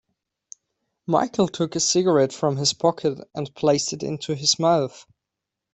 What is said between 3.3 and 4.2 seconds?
and placed it in